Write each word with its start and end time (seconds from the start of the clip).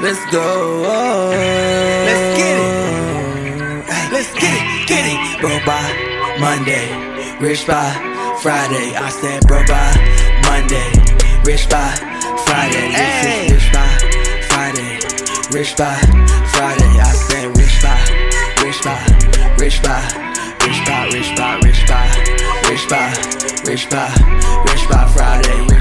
Let's 0.00 0.24
go. 0.30 0.82
Let's 2.06 2.38
get 2.38 2.54
it. 2.54 3.84
Hey, 3.84 4.12
Let's 4.12 4.32
get 4.32 4.54
it, 4.54 4.86
get 4.86 5.04
it. 5.10 5.40
Bro 5.40 5.58
by 5.66 6.38
Monday, 6.38 6.86
rich 7.40 7.66
by 7.66 7.90
Friday. 8.40 8.94
I 8.94 9.08
said 9.10 9.42
bro 9.48 9.58
by 9.66 9.90
Monday, 10.46 10.86
rich 11.42 11.68
by 11.68 11.90
Friday. 12.46 12.94
Hey. 12.94 13.50
rich 13.50 13.72
by 13.74 13.90
Friday, 14.46 15.02
rich 15.50 15.76
by 15.76 15.98
Friday. 16.54 16.92
I 17.02 17.10
said 17.26 17.50
rich 17.58 17.82
by, 17.82 17.98
rich 18.62 18.78
by, 18.86 19.02
rich 19.58 19.82
by, 19.82 19.98
rich 20.38 20.86
by, 20.86 21.10
rich 21.10 21.34
by, 21.34 21.58
rich 21.66 21.82
by, 21.90 22.06
rich 22.70 22.86
by, 22.86 23.10
rich 23.66 23.90
by, 23.90 24.06
rich 24.62 24.88
by 24.88 25.10
Friday, 25.10 25.77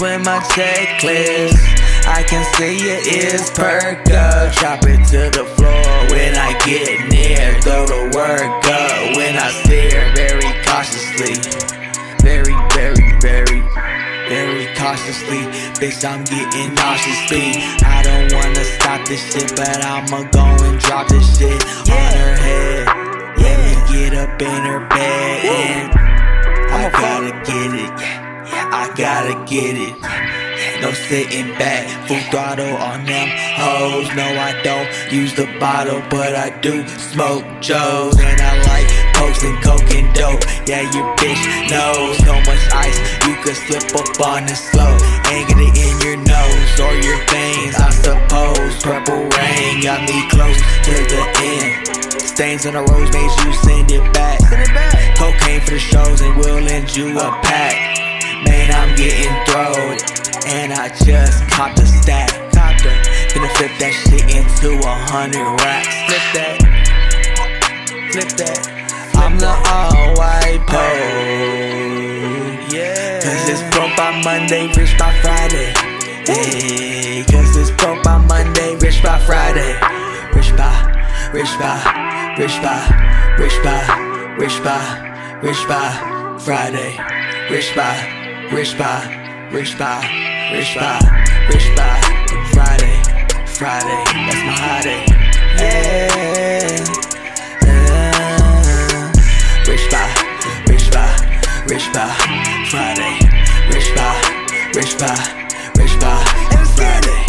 when 0.00 0.22
my 0.22 0.40
check 0.54 1.00
clears. 1.00 1.54
I 2.06 2.22
can 2.22 2.44
see 2.56 2.76
your 2.84 3.00
ears 3.16 3.50
perk 3.50 4.10
up. 4.10 4.52
Drop 4.54 4.84
it 4.84 5.00
to 5.08 5.30
the 5.32 5.44
floor 5.56 5.86
when 6.12 6.36
I 6.36 6.52
get 6.66 7.08
near. 7.08 7.60
Throw 7.62 7.86
the 7.86 8.12
work 8.14 8.64
up 8.66 9.16
when 9.16 9.36
I 9.36 9.50
stare 9.64 10.12
very 10.14 10.52
cautiously. 10.64 11.40
Very, 12.20 12.54
very, 12.76 13.18
very, 13.20 13.60
very 14.28 14.66
cautiously. 14.74 15.42
Bitch, 15.80 16.04
I'm 16.04 16.24
getting 16.24 16.74
nauseous 16.74 17.18
speed. 17.26 17.56
I 17.84 18.02
don't 18.02 18.32
wanna 18.32 18.64
stop 18.64 19.06
this 19.08 19.22
shit, 19.32 19.56
but 19.56 19.84
I'ma 19.84 20.24
go 20.30 20.44
and 20.64 20.78
drop 20.80 21.08
this 21.08 21.38
shit 21.38 21.60
on 21.88 22.12
her 22.20 22.36
head. 22.36 22.86
Let 23.38 23.56
me 23.64 23.74
get 23.92 24.14
up 24.14 24.40
in 24.40 24.62
her 24.64 24.80
bed 24.88 25.44
and 25.44 25.92
I 26.70 26.90
gotta 26.90 27.30
get 27.30 27.48
it. 27.48 27.53
Yeah, 27.53 27.53
I 27.53 27.53
gotta 28.96 29.34
get 29.44 29.76
it. 29.76 29.94
No 30.80 30.92
sitting 30.92 31.50
back, 31.58 31.86
full 32.06 32.20
throttle 32.30 32.76
on 32.76 33.04
them 33.04 33.28
hoes. 33.58 34.08
No, 34.14 34.24
I 34.24 34.54
don't 34.62 34.88
use 35.12 35.34
the 35.34 35.46
bottle, 35.58 36.02
but 36.10 36.34
I 36.34 36.50
do 36.60 36.86
smoke 36.88 37.44
Joes. 37.60 38.18
And 38.18 38.40
I 38.40 38.52
like 38.70 38.88
pokes 39.14 39.42
and 39.42 39.56
coke 39.62 39.90
and 39.94 40.12
dope. 40.14 40.42
Yeah, 40.66 40.82
your 40.94 41.08
bitch 41.16 41.42
knows 41.70 42.18
so 42.22 42.34
much 42.46 42.62
ice 42.72 42.98
you 43.26 43.34
could 43.42 43.56
slip 43.56 43.88
up 43.98 44.08
on 44.20 44.46
the 44.46 44.54
and 45.30 45.48
get 45.48 45.58
it 45.58 45.74
in 45.74 45.94
your 46.04 46.18
nose 46.22 46.72
or 46.78 46.94
your 47.02 47.18
veins. 47.30 47.74
I 47.74 47.90
suppose 47.90 48.82
purple 48.82 49.26
rain 49.26 49.82
got 49.82 50.06
me 50.08 50.28
close 50.30 50.58
to 50.58 50.94
the 51.10 51.22
end. 51.42 51.86
Stains 52.20 52.66
on 52.66 52.74
the 52.74 52.82
rose 52.82 53.10
made 53.12 53.32
you 53.42 53.52
send 53.62 53.90
it 53.90 54.04
back. 54.12 54.40
Cocaine 55.16 55.60
for 55.60 55.74
the 55.74 55.78
shows 55.78 56.20
and 56.20 56.36
we'll 56.36 56.60
lend 56.60 56.94
you 56.94 57.18
a 57.18 57.30
pack. 57.42 58.04
Man, 58.44 58.73
Getting 58.96 59.34
throwed. 59.46 60.00
And 60.46 60.72
I 60.72 60.88
just 61.04 61.46
copped 61.50 61.78
a 61.80 61.86
stack. 61.86 62.44
Gonna 63.34 63.48
flip 63.58 63.72
that 63.82 63.90
shit 63.90 64.30
into 64.30 64.78
a 64.78 64.94
hundred 65.10 65.42
racks. 65.66 65.90
Flip 66.06 66.22
that. 66.38 66.62
Flip 68.14 68.30
that. 68.38 68.62
I'm 69.18 69.42
the 69.42 69.50
all 69.50 70.14
white 70.14 70.62
pole. 70.70 71.74
Yeah. 72.70 73.18
Cause 73.18 73.48
it's 73.50 73.58
broke 73.74 73.90
by 73.98 74.14
Monday, 74.22 74.70
rich 74.78 74.94
by 75.02 75.10
Friday. 75.18 75.74
Hey, 76.30 77.26
cause 77.26 77.56
it's 77.58 77.74
broke 77.74 78.04
by 78.04 78.18
Monday, 78.18 78.78
rich 78.78 79.02
by 79.02 79.18
Friday. 79.26 79.74
Rich 80.30 80.54
by, 80.54 80.70
rich 81.34 81.50
by, 81.58 81.74
rich 82.38 82.54
by, 82.62 82.86
rich 83.34 83.58
by, 83.66 83.82
rich 84.38 84.62
by, 84.62 84.78
rich 85.42 85.62
by 85.66 86.38
Friday. 86.38 86.94
Rich 87.50 87.74
by, 87.74 88.23
rich 88.54 88.78
by, 88.78 89.48
rich 89.50 89.76
by, 89.76 89.98
rich 90.52 90.76
by, 90.76 90.98
rich 91.50 91.74
by 91.74 92.00
Friday. 92.52 93.02
Friday, 93.46 94.04
that's 94.26 94.42
my 94.46 94.54
holiday. 94.62 95.02
Yeah. 95.58 96.78
yeah. 97.64 99.12
Rich 99.66 99.90
by, 99.90 100.06
rich 100.70 100.88
by, 100.92 101.10
rich 101.66 101.92
by 101.92 102.14
Friday. 102.70 103.18
Rich 103.74 103.90
by, 103.96 104.14
rich 104.74 104.94
by, 104.98 105.18
rich 105.76 105.98
by 105.98 106.22
Friday. 106.76 107.20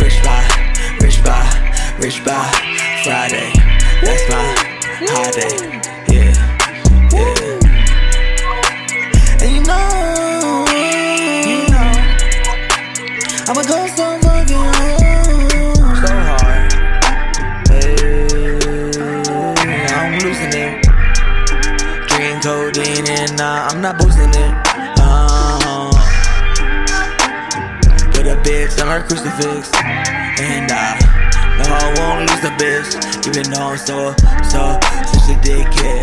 Rich 0.00 0.18
by, 0.24 0.42
rich 1.00 1.22
by, 1.22 1.42
rich 2.00 2.24
by 2.24 2.50
Friday. 3.04 3.52
That's 4.02 4.24
my 4.28 4.42
holiday. 5.06 5.54
Yeah. 6.12 6.33
So 13.88 14.18
hard. 14.22 14.48
So 16.00 16.14
hard. 16.28 16.72
Hey, 17.68 17.94
I'm 19.92 20.18
losing 20.20 20.54
it. 20.54 20.82
Drinking 22.08 22.40
codeine 22.40 23.08
and 23.08 23.40
I'm 23.40 23.80
not 23.80 23.98
boosting 23.98 24.30
it. 24.30 24.54
Uh, 24.98 25.24
a 28.26 28.36
bitch 28.42 28.74
her 28.80 29.02
crucifix. 29.02 29.70
And 30.40 30.70
I 30.70 30.98
know 31.58 31.70
I 31.70 31.94
won't 31.98 32.30
lose 32.30 32.40
the 32.40 32.52
bitch. 32.60 32.90
Even 33.28 33.50
though 33.50 33.72
I'm 33.72 33.78
so, 33.78 34.14
so, 34.50 34.78
such 35.12 35.30
a 35.30 35.36
dickhead. 35.40 35.94